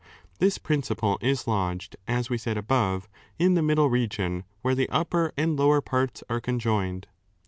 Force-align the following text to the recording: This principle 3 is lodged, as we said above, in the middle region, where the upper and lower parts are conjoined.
This 0.39 0.57
principle 0.57 1.19
3 1.21 1.29
is 1.29 1.47
lodged, 1.47 1.95
as 2.07 2.27
we 2.27 2.39
said 2.39 2.57
above, 2.57 3.07
in 3.37 3.53
the 3.53 3.61
middle 3.61 3.87
region, 3.91 4.45
where 4.63 4.73
the 4.73 4.89
upper 4.89 5.31
and 5.37 5.55
lower 5.55 5.79
parts 5.79 6.23
are 6.27 6.41
conjoined. 6.41 7.05